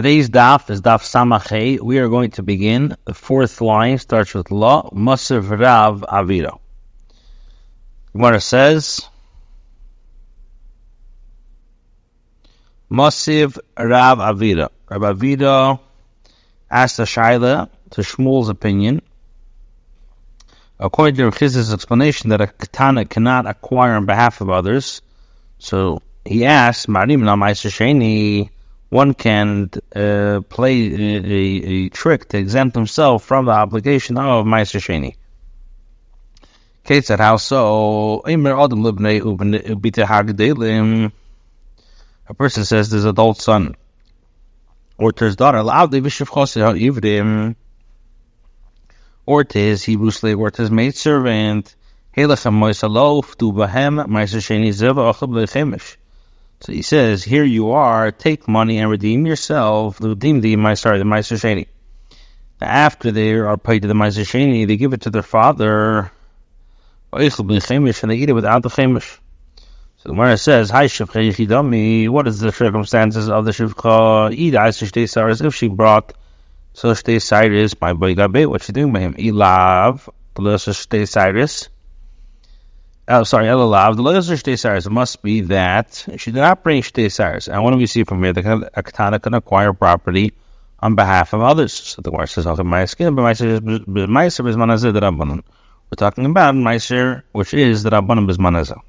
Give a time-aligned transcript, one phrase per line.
[0.00, 1.78] Today's daf is daf samachay.
[1.78, 2.96] We are going to begin.
[3.04, 6.58] The fourth line starts with la masiv rav avira.
[8.14, 9.02] Gemara says
[12.90, 14.70] masiv rav avira.
[14.88, 15.78] Rav avira
[16.70, 19.02] asked a shaila to Shmuel's opinion.
[20.78, 25.02] According to his explanation, that a katana cannot acquire on behalf of others,
[25.58, 28.48] so he asked, "Marim na sheni."
[28.90, 34.80] One can uh, play a, a, trick to exempt himself from the obligation of Meiser
[34.80, 35.16] Sheni.
[36.84, 38.20] Kate said, How so?
[42.28, 43.76] A person says there's adult son
[45.00, 45.62] or to his daughter,
[49.26, 51.74] or to his Hebrew slave, or to his maid servant.
[56.60, 61.04] So he says, here you are, take money and redeem yourself, redeem the, sorry, the
[61.04, 61.66] Meiser Sheni.
[62.60, 66.10] After they are paid to the Meiser Sheni, they give it to their father,
[67.12, 69.18] and they eat it without the chemish.
[69.96, 74.30] So the Gemara says, Hi Shivcha Yichidami, what is the circumstances of the Shivcha?
[74.30, 76.12] Ida Shtei Saris, if she brought
[76.74, 79.14] so Shtei Saris, my boy Gabe, what's she doing by him?
[79.14, 81.69] Ilav, Shtei Saris
[83.10, 87.10] oh, sorry, Elalav, the Lezer Shtei Saris must be that she did not bring Shtei
[87.10, 87.48] Saris.
[87.48, 88.32] And what do we see from here?
[88.32, 90.32] The katana can acquire property
[90.78, 91.72] on behalf of others.
[91.72, 95.42] So the Gemara says, "Okay, but Meiser is manazeh the Rabbanon."
[95.90, 98.80] We're talking about Meiser, which is the Rabbanon bismanazeh.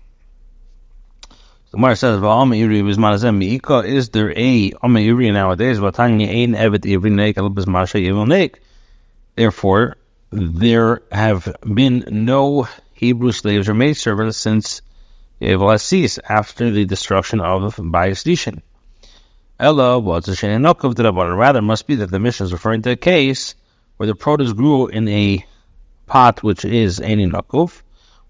[1.72, 5.80] The Gemara says, "Va'am iri bismanazeh miika." Is there a iri nowadays?
[5.80, 8.56] Vatanya ein evet iri neik al bismasha yivul neik.
[9.36, 9.98] Therefore,
[10.32, 12.68] there have been no
[13.02, 14.84] Hebrew slaves or maid servants since
[15.42, 18.62] Evlasis after the destruction of Bayis Dishin.
[19.60, 21.36] Ella was a Shenanokov Drabar.
[21.36, 23.56] Rather, must be that the mission is referring to a case
[23.98, 25.44] where the produce grew in a
[26.06, 27.82] pot which is Eninokov,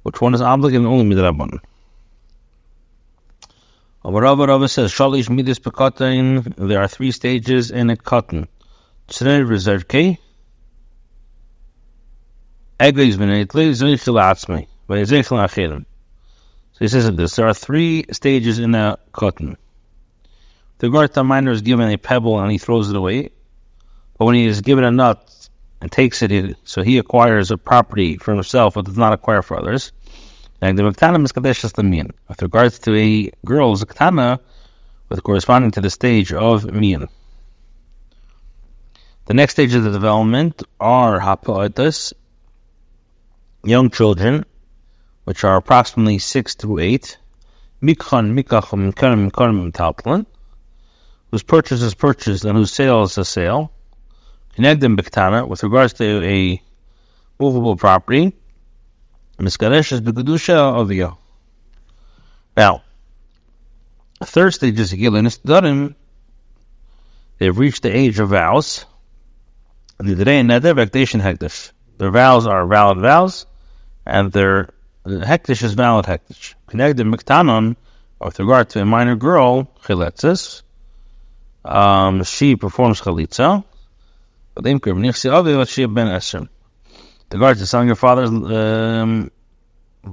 [0.03, 1.59] which one is obligated only Midrabon.
[4.05, 8.47] Rava Rava says, Shalish Midis Pekotain, there are three stages in a cotton.
[9.09, 9.45] Tzner
[16.73, 17.35] So he says this.
[17.35, 19.57] There are three stages in a cotton.
[20.79, 23.29] The Garta miner is given a pebble and he throws it away.
[24.17, 25.49] But when he is given a nut
[25.79, 29.57] and takes it, so he acquires a property for himself but does not acquire for
[29.57, 29.91] others.
[30.61, 32.11] And the Maktana is the mean.
[32.27, 34.39] With regards to a girl's Ktana,
[35.09, 37.07] with corresponding to the stage of Mian.
[39.25, 42.13] The next stage of the development are Hapoetas,
[43.63, 44.45] young children,
[45.23, 47.17] which are approximately six to eight,
[47.81, 50.25] mikhan mikachim karim karim taltlin,
[51.31, 53.71] whose purchase is purchased and whose sale is a sale,
[54.55, 56.61] Connecting biktana, with regards to a
[57.39, 58.33] movable property,
[59.39, 61.17] miskaresh is begudusha ovio.
[62.57, 62.83] Now,
[64.21, 65.95] third stage is Gilin Darim.
[67.37, 68.85] They've reached the age of vows.
[69.97, 71.71] And the Neder Vektation Hektish.
[71.97, 73.45] Their vows are valid vows,
[74.05, 74.69] and their
[75.05, 76.55] hektish is valid hektish.
[76.67, 77.75] Connected miktanon,
[78.19, 80.63] with regard to a minor girl, chiletzis,
[81.65, 83.63] um, she performs chalitza,
[84.55, 86.49] but avi what she ben esrim.
[86.89, 89.31] With regard to selling your father's um,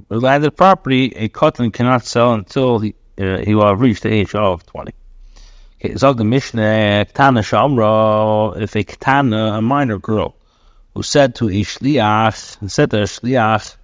[0.09, 4.33] landed property, a cotton cannot sell until he, uh, he will have reached the age
[4.35, 4.93] of 20.
[5.81, 10.35] Okay, so the Mishnah, Ktana Shamra, if a Ktana, a minor girl,
[10.93, 13.77] who said to a Shliach, said to a Shliach,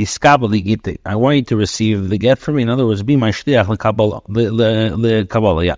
[0.00, 2.62] I want you to receive the get from me.
[2.62, 3.76] In other words, be my shliach le
[5.26, 5.64] kabbalah.
[5.64, 5.74] Yeah.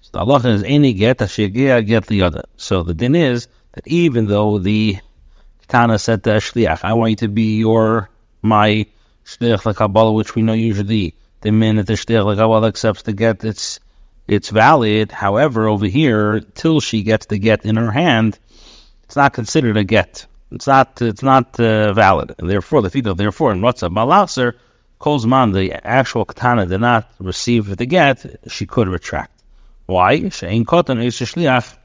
[0.00, 2.44] So the Allah is any get ashigia get the other.
[2.56, 4.98] So the din is that even though the
[5.68, 8.10] Tana said to shliach, I want you to be your
[8.42, 8.86] my
[9.24, 13.12] shliach le kabbalah, which we know usually the minute the shliach le kabbalah accepts the
[13.12, 13.80] get, it's
[14.28, 15.10] it's valid.
[15.10, 18.38] However, over here, till she gets the get in her hand,
[19.04, 20.26] it's not considered a get.
[20.50, 22.34] It's not it's not uh, valid.
[22.38, 24.54] And therefore, the fito, therefore, in Ratzah Malaser,
[25.00, 29.42] Kolzman, the actual katana did not receive the get, she could retract.
[29.86, 30.20] Why?
[30.20, 31.76] Shein kotan is shliach.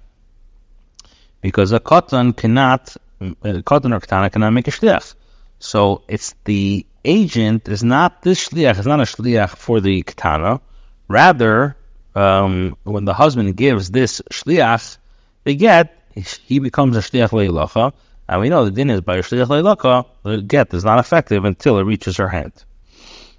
[1.41, 5.15] Because a kotan cannot, a kotan or katana cannot make a shliach.
[5.59, 10.59] So it's the agent is not this shliach, is not a shliach for the katana.
[11.07, 11.77] Rather,
[12.15, 14.97] um, when the husband gives this shliach,
[15.43, 17.93] the get, he becomes a shliach leilacha,
[18.33, 21.77] and we know the din is by Shliach Leilaka, the get is not effective until
[21.77, 22.51] it reaches her hand.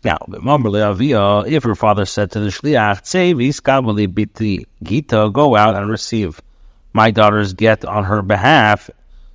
[0.05, 5.91] Now, if her father said to the Shliach, Tsevi skabali biti gita, go out and
[5.91, 6.41] receive
[6.93, 8.89] my daughter's get on her behalf.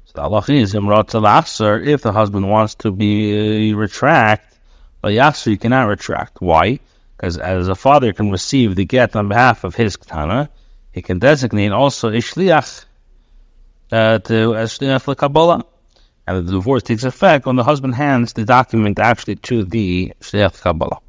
[0.05, 4.57] So the Allah is if the husband wants to be uh, retract,
[5.01, 5.09] but
[5.45, 6.39] you cannot retract.
[6.39, 6.79] Why?
[7.17, 10.49] Because as a father can receive the get on behalf of his katana,
[10.93, 12.85] he can designate also ishliach
[13.91, 15.65] uh, to as shliach Kabbalah.
[16.27, 20.61] And the divorce takes effect when the husband hands the document actually to the shliach
[20.61, 20.99] Kabbalah.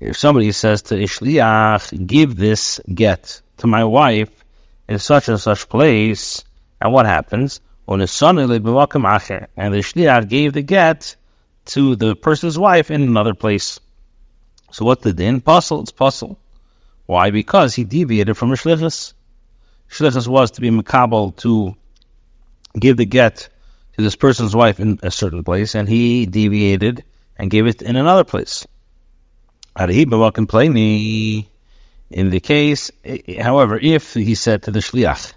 [0.00, 4.44] If somebody says to Ishliach, give this get to my wife
[4.88, 6.44] in such and such place,
[6.80, 7.60] and what happens?
[7.86, 11.14] And the Shliach gave the get
[11.66, 13.78] to the person's wife in another place.
[14.72, 15.40] So what the din?
[15.40, 16.36] Pasul, it's pasul.
[17.08, 17.30] Why?
[17.30, 19.14] Because he deviated from Shlichus.
[19.88, 21.74] Shlichus was to be makabel to
[22.78, 23.48] give the get
[23.96, 27.02] to this person's wife in a certain place, and he deviated
[27.38, 28.66] and gave it in another place.
[29.74, 31.46] In
[32.30, 32.90] the case,
[33.40, 35.32] however, if he said to the shliach,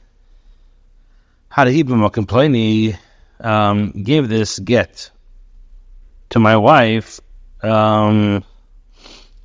[3.39, 5.09] um, give this get
[6.31, 7.21] to my wife,
[7.63, 8.44] um,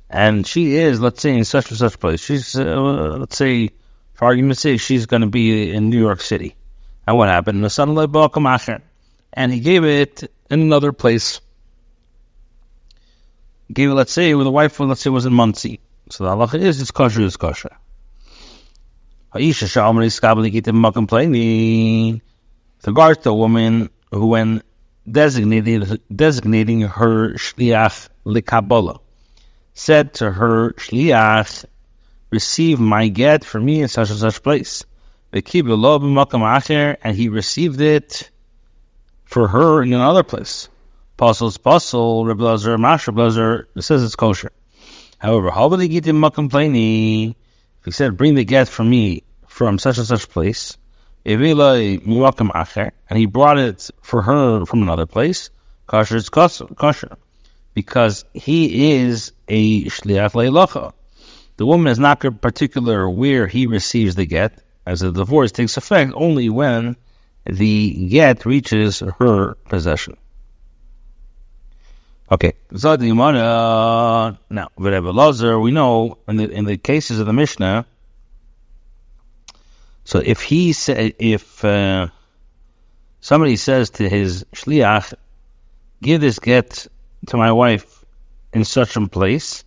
[0.09, 2.21] and she is, let's say, in such and such place.
[2.21, 3.69] She's, uh, let's say,
[4.13, 6.55] for argument's sake, she's going to be in New York City.
[7.05, 7.63] And what happened?
[7.63, 7.97] The son
[9.33, 11.41] and he gave it in another place
[13.73, 15.79] gave it, let's say, with a wife, let's say, was in Monsey.
[16.09, 17.75] So the halacha is, it's kosher, it's kosher.
[19.33, 19.43] With
[22.87, 24.61] regards to a woman who, when
[25.09, 28.99] designated, designating her shliach likabala,
[29.77, 31.63] said to her shliach,
[32.31, 34.83] receive my get for me in such and such place.
[35.31, 35.61] And he
[37.29, 38.31] received it
[39.25, 40.69] for her in another place.
[41.17, 44.51] Pasul's pasul, Rebbe Lazar, Mash Rebbe says it's kosher.
[45.19, 47.35] However, how will he get him complaining?
[47.79, 50.75] If he said, bring the get from me from such and such place,
[51.23, 55.51] and he brought it for her from another place,
[55.85, 57.17] kosher is kosher.
[57.77, 60.93] Because he is a shliach le'ilacha.
[61.57, 66.11] The woman is not particular where he receives the get, as the divorce takes effect
[66.15, 66.95] only when
[67.45, 70.17] the get reaches her possession.
[72.31, 77.27] Okay, so the Gemara now, Rebbe Lazar, we know in the in the cases of
[77.27, 77.85] the Mishnah.
[80.03, 82.07] So if he say if uh,
[83.21, 85.13] somebody says to his shliach,
[86.01, 86.87] "Give this get
[87.27, 88.03] to my wife
[88.53, 89.63] in such a place,"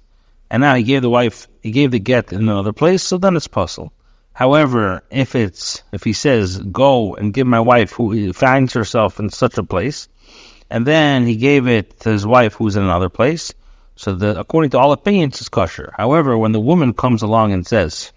[0.51, 3.37] and now he gave the wife he gave the get in another place, so then
[3.37, 3.93] it's possible.
[4.33, 9.31] However, if it's if he says, "Go and give my wife who finds herself in
[9.31, 10.09] such a place,"
[10.71, 13.53] and then he gave it to his wife who's in another place.
[13.97, 15.93] So that according to all opinions, it's kosher.
[15.97, 18.13] However, when the woman comes along and says,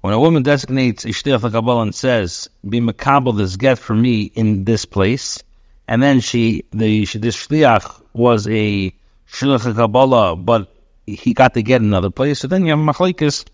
[0.00, 4.64] when a woman designates Ishtiyah Kabbalah and says, "Be makabel this get for me in
[4.64, 5.42] this place,"
[5.88, 8.92] and then she the this shliach was a
[9.30, 10.68] shliach Kabbalah, but
[11.06, 12.40] he got to get another place.
[12.40, 13.44] So then you have machlekes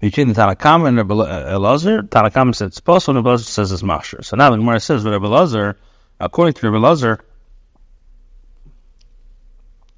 [0.00, 2.08] between the Tanakam and Rabbi uh, Elazar.
[2.08, 4.22] Tanakam says it's possible, and Rabbi Elazar says it's masher.
[4.22, 5.76] So now the Gemara says, Rabbi Elazar,
[6.20, 7.20] according to Rabbi Elazar,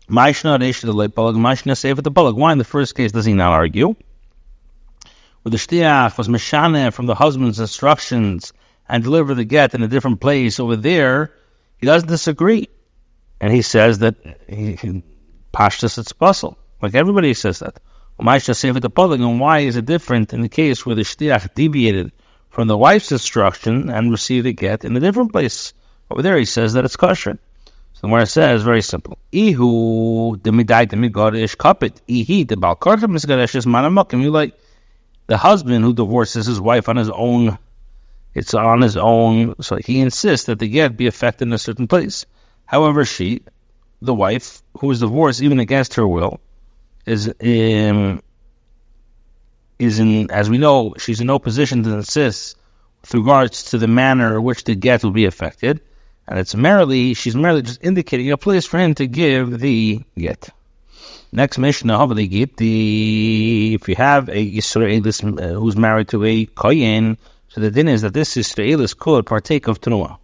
[0.08, 2.36] Maishna Reish the late Balag, Maishna Sefer the Balag.
[2.36, 3.96] Why in the first case does he not argue?
[5.42, 8.52] Where the Shliach was Meshane from the husband's instructions
[8.88, 11.32] and deliver the get in a different place over there,
[11.78, 12.68] he doesn't disagree.
[13.40, 14.14] And he says that
[14.48, 15.02] he, he
[15.56, 16.56] Pashtas it's pasul.
[16.82, 17.80] Like everybody says that.
[18.18, 22.12] And why is it different in the case where the shliach deviated
[22.50, 25.72] from the wife's instruction and received a get in a different place?
[26.10, 27.38] Over there, he says that it's kosher.
[27.94, 29.16] So where it says very simple.
[29.32, 32.02] Ihu the midai the migadish kapit.
[32.06, 34.20] Ihi the balkartam misgadesh is manamakim.
[34.20, 34.54] You like
[35.26, 37.56] the husband who divorces his wife on his own.
[38.36, 41.88] It's on his own, so he insists that the get be effected in a certain
[41.88, 42.26] place.
[42.66, 43.40] However, she,
[44.02, 46.38] the wife, who is divorced even against her will,
[47.06, 48.22] is um,
[49.78, 52.58] is in, as we know, she's in no position to insist
[53.00, 55.80] with regards to the manner in which the get will be affected,
[56.28, 60.50] and it's merely she's merely just indicating a place for him to give the get.
[61.32, 66.44] Next Mishnah, how the the if you have a Yisraelis uh, who's married to a
[66.44, 67.16] Kohen,
[67.56, 70.18] so the din is that this Yisraelis could partake of truma.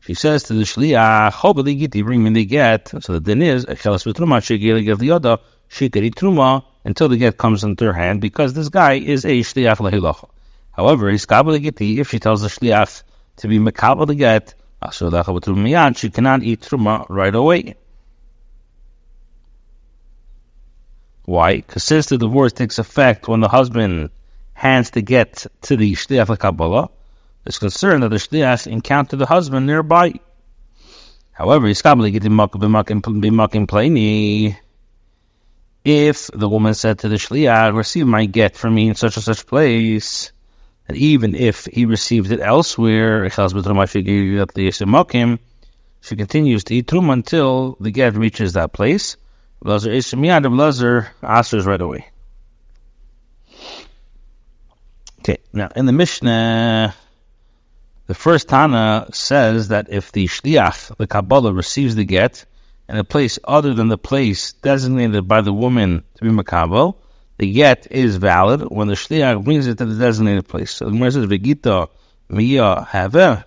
[0.00, 2.88] She says to the Shliach, Hobali Giti, bring me the get.
[3.02, 7.64] So the din is, Echelas the Yoda, she could eat truma until the get comes
[7.64, 10.30] into her hand because this guy is a shliach lehilacha.
[10.70, 13.02] However, he's geti if she tells the shliach
[13.36, 14.54] to be mekabel the get,
[15.98, 17.74] she cannot eat truma right away.
[21.26, 21.56] Why?
[21.56, 24.08] Because since the divorce takes effect when the husband
[24.60, 26.90] hands to get to the shliach Kabbalah,
[27.44, 30.12] there's concerned that the shliach encountered the husband nearby.
[31.32, 31.96] However, if the
[36.54, 40.30] woman said to the shliach, receive my get from me in such and such place,
[40.88, 43.36] and even if he received it elsewhere, she
[46.16, 49.16] continues to eat truma until the get reaches that place.
[49.62, 52.10] Blazer Ishmiyad of Blazer answers right away.
[55.20, 56.94] Okay, now in the Mishnah,
[58.06, 62.46] the first Tana says that if the Shliach, the Kabbalah, receives the get
[62.88, 66.96] in a place other than the place designated by the woman to be Makabal,
[67.36, 70.70] the get is valid when the Shliach brings it to the designated place.
[70.70, 71.88] So the Gemara says, Vegita
[72.30, 73.14] Miya Have.
[73.14, 73.44] In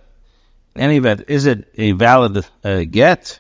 [0.82, 3.40] any event, is it a valid uh, get?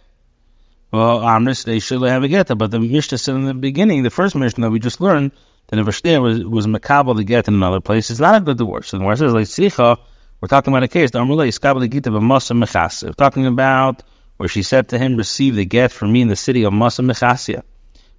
[0.92, 2.56] Well, Amris, they should have a get.
[2.58, 5.32] But the Mishnah said in the beginning, the first Mishnah that we just learned,
[5.68, 8.58] that if a was, was Makabal the get in another place, it's not a good
[8.58, 8.90] divorce.
[8.90, 9.98] So the Gemara says, like, Sicha,
[10.42, 14.04] we're talking about a case, we're talking about
[14.38, 17.06] where she said to him, receive the get from me in the city of Masa
[17.06, 17.64] Mechasia.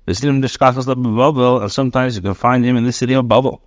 [0.06, 3.62] And sometimes you can find him in the city of Babel.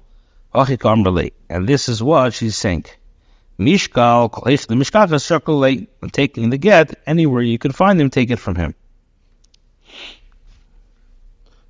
[0.54, 2.86] And this is what she's saying.
[3.60, 4.32] Mishkal,
[4.68, 8.38] the Mishkal is circle late, taking the get anywhere you can find him, take it
[8.38, 8.76] from him.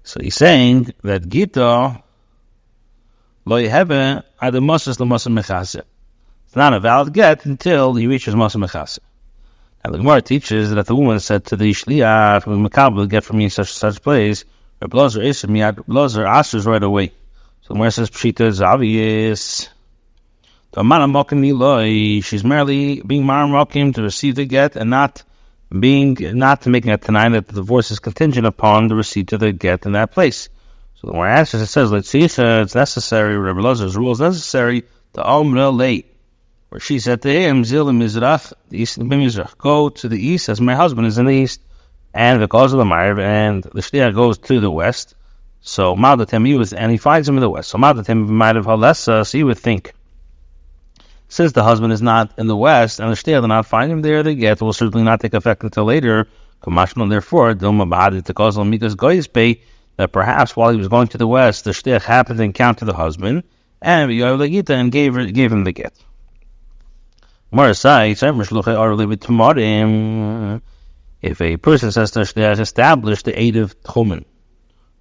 [0.07, 2.01] So he's saying that Gita
[3.43, 5.81] lo yeheve ad masas l'masa mechase.
[6.45, 8.99] It's not a valid get until he reaches masa mechase.
[9.83, 13.49] Now the Gemara teaches that the woman said to the shliach, "Makabel get from me
[13.49, 14.45] such such place."
[14.81, 17.07] Her blazer is miyad blazer answers right away.
[17.63, 19.67] So the Gemara says pshita is obvious.
[20.73, 25.23] She's merely being marmokim to receive the get and not
[25.79, 29.51] being not making a tonight that the divorce is contingent upon the receipt of the
[29.51, 30.49] get in that place.
[30.95, 34.81] So the more answers it says, let's see, it's necessary, Rabbi Lazar's rule is necessary
[35.13, 36.13] to Omra late.
[36.69, 40.49] Where she said to him, Zil Mizrach, the east of Mizrach, go to the east
[40.49, 41.61] as my husband is in the east.
[42.13, 45.15] And because of the Marv, and the Shliach goes to the west.
[45.61, 47.69] So Madatem, he was, and he finds him in the west.
[47.69, 49.93] So Madatem might have Halessa, uh, so you would think
[51.29, 54.01] since the husband is not in the west and the shliach did not find him
[54.01, 56.27] there, the get will certainly not take effect until later.
[56.65, 59.61] Therefore, Mika's Goyispei,
[59.97, 62.93] that perhaps while he was going to the west, the shliach happened to encounter the
[62.93, 63.43] husband
[63.81, 65.93] and and gave gave him the get.
[71.21, 74.25] If a person says to shliach, established the aid of Tchumen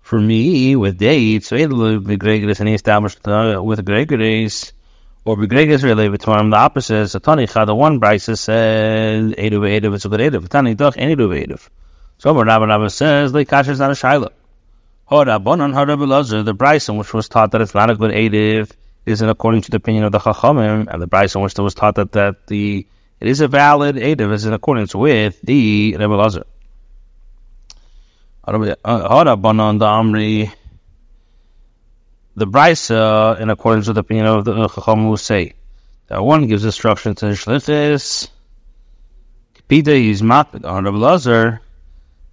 [0.01, 4.73] for me with dates, so and he established uh, with Gregory's
[5.27, 6.51] or begreges related to him.
[6.51, 7.67] The opposite is a tanicha.
[7.67, 9.97] The one brisa says edu ve'eduv.
[9.97, 10.49] It's a good eduv.
[10.49, 11.69] Tani doch any edu ve'eduv.
[12.19, 14.31] So Rabbi Rabbi says kasher is not a shaila.
[15.11, 16.45] Horabonon harabelazar.
[16.45, 18.71] The brisa which was taught that it's not a good eduv
[19.05, 22.13] isn't according to the opinion of the chachamim, and the brisa which was taught that
[22.13, 22.87] that the
[23.19, 26.45] it is a valid eduv is in accordance with the Rebbe Lazar.
[28.47, 30.53] Horabonon uh, the amri
[32.37, 35.55] the Brisa, in accordance with the opinion of the Chacham, will say
[36.09, 38.29] that one gives instruction to Shlichis,
[39.69, 41.61] Pida is mat on Rabbi Lazar,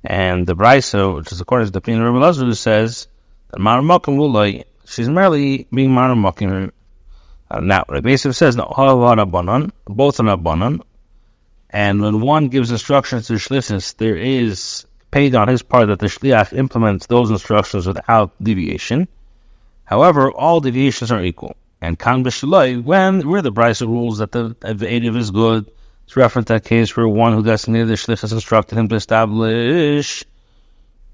[0.04, 3.08] and the Brisa, which is according to the opinion of Rabbi Lazar, who says
[3.50, 4.64] that Maramakim will.
[4.86, 6.72] She's merely being Maramakim.
[7.50, 10.82] Uh, now, Rabbi Yosef says, no, Halavan both are Abanan,
[11.70, 16.08] and when one gives instructions to Shlichis, there is paid on his part that the
[16.08, 19.08] Shliach implements those instructions without deviation.
[19.86, 21.56] However, all deviations are equal.
[21.82, 25.70] And kan b'shaloi, when where the Brisa rules that the Vediv is good,
[26.06, 30.24] it's reference that case where one who designated the shlich has instructed him to establish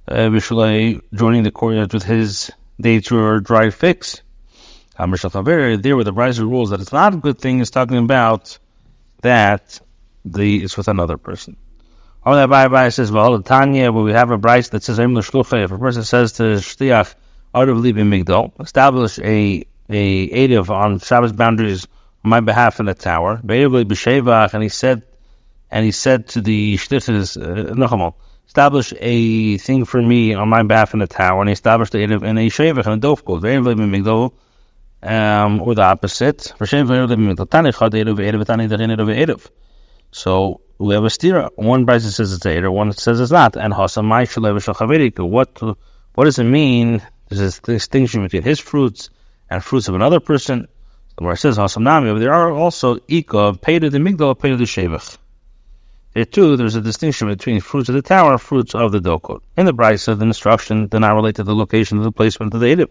[0.08, 4.22] uh, joining the courtyard with his day or dry fix.
[4.98, 8.58] There where the Brisa rules that it's not a good thing, is talking about
[9.22, 9.80] that
[10.26, 11.56] the it's with another person.
[12.26, 15.78] Or that Bible says, well, Tanya, where we have a Brisa that says, if a
[15.78, 17.16] person says to Shliach,
[17.53, 21.88] out of leaving Migdal, establish a a Erev on Shabbos boundaries
[22.24, 23.41] on my behalf in the tower.
[23.44, 25.03] And he said,
[25.72, 28.12] and he said to the shlichus, uh,
[28.48, 31.41] establish a thing for me on my behalf in the tower.
[31.41, 33.41] And he established the Erev in a Shevach and a Dovkot.
[33.41, 34.34] Migdal,
[35.01, 36.53] um, or the opposite.
[40.12, 41.50] So we have a stira.
[41.56, 43.56] One Bryce says it's Erev, one says it's not.
[43.56, 45.62] And what
[46.15, 49.09] what does it mean there's a distinction between his fruits
[49.50, 50.67] and fruits of another person.
[51.17, 55.17] Where it says Hasamnami, but there are also Ikov, Peda the Migdal, Peda the Shevach.
[56.13, 59.41] There too, there's a distinction between fruits of the tower and fruits of the dokot.
[59.57, 62.53] In the brisa, of the instruction did not relate to the location of the placement
[62.53, 62.88] of the Edim.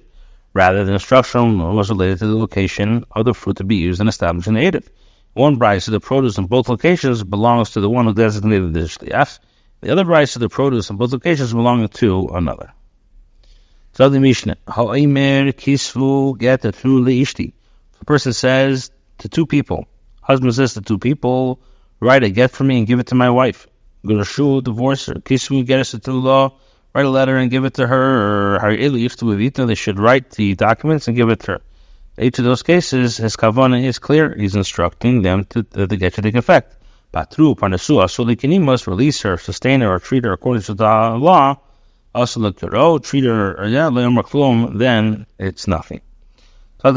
[0.53, 4.09] Rather, the instruction was related to the location of the fruit to be used in
[4.09, 4.87] establishing the Edim.
[5.33, 8.81] One brisa, of the produce in both locations belongs to the one who designated the
[8.81, 9.39] shliach.
[9.81, 12.73] The other brisa, of the produce in both locations belonging to another.
[13.99, 17.53] So the Mishnah, Ha'omer kisvu get a ishti.
[18.01, 19.89] A person says to two people,
[20.23, 21.59] husband says to two people,
[21.99, 23.67] write a get for me and give it to my wife.
[24.07, 25.15] Go to shul, divorce her.
[25.15, 26.57] Kisvu get us to law,
[26.95, 31.17] write a letter and give it to her, or they should write the documents and
[31.17, 31.61] give it to her.
[32.21, 34.33] Each of those cases, his kavana is clear.
[34.39, 36.77] He's instructing them to, to, to get to take effect.
[37.13, 41.57] Patru, parnasu, asuli must release her, sustain her, or treat her according to the law.
[42.15, 46.01] Look oh, treat her, yeah, then it's nothing.
[46.85, 46.91] We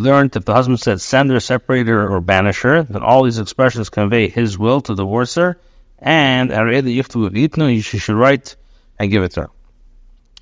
[0.00, 3.38] learned if the husband said send her, separate her, or banish her, then all these
[3.38, 5.58] expressions convey his will to divorce her,
[5.98, 7.02] and you
[7.82, 8.56] should write
[8.98, 9.50] and give it to her.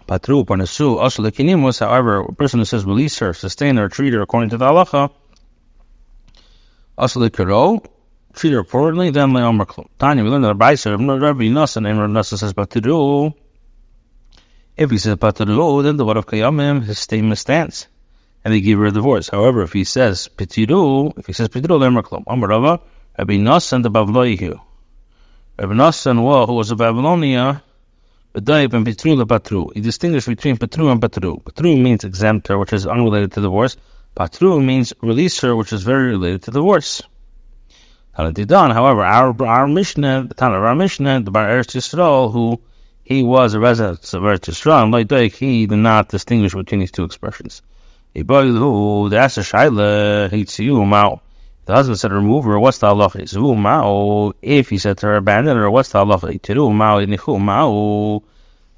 [0.07, 4.13] Patru, Parnasu, also the Kinimus, however, a person who says release her, sustain her, treat
[4.13, 5.11] her according to the halacha,
[6.97, 7.21] also
[8.39, 9.89] the Kiro, treat her accordingly, then Leomer Klum.
[9.99, 13.35] Tanya, we learned that Rabbi Rabbi Nassan, and Rabbi Nassan says Patru,
[14.77, 17.89] if he says Patru, then the word of Kayamim, his statement stands.
[18.45, 19.29] And they give her a divorce.
[19.29, 22.25] However, if he says Petiru, if he says Petiru, then Merklum.
[22.25, 22.81] Amarava,
[23.19, 24.61] Rabbi Nassan the Bavloihu.
[25.59, 27.63] Rabbi Nassan, who was a Babylonia,
[28.35, 29.73] B'daib and Petru the Patru.
[29.75, 31.43] He distinguished between Petru and Patru.
[31.45, 33.77] Patru means exempt her, which is unrelated to divorce.
[34.15, 37.03] Patru means release her, which is very related to divorce.
[38.19, 42.61] However, our our Mishnah, the Tana of our Mishnah, the Bar Eretz Yisrael, who
[43.05, 47.05] he was a resident of Eretz Yisrael, like he did not distinguish between these two
[47.05, 47.63] expressions.
[48.15, 48.25] The
[51.69, 54.35] husband said, remove her, what's the halacha?
[54.43, 56.41] If he said to her, abandon her, what's the halacha?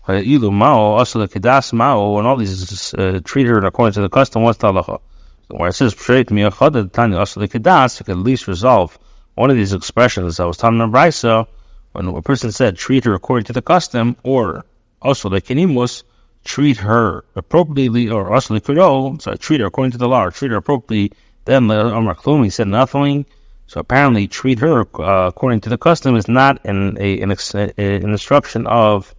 [0.07, 4.59] Also the kedas mao, and all these uh, treat her according to the custom, what's
[4.59, 5.01] the halacha?
[5.49, 8.99] Where it says, also the kedas, you can at least resolve
[9.41, 11.47] one of these expressions I was in Brisa,
[11.93, 14.67] when a person said treat her according to the custom, or
[15.01, 16.03] also the kenimus,
[16.45, 20.31] treat her appropriately, or also the kuro, so treat her according to the law, or
[20.31, 21.11] treat her appropriately,
[21.47, 23.25] then the Amar Klumi said nothing.
[23.67, 28.11] So apparently, treat her uh, according to the custom is not an, a, an, an
[28.11, 29.15] instruction of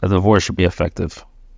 [0.00, 1.24] that the divorce should be effective.